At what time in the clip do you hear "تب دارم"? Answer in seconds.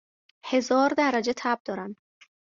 1.37-1.95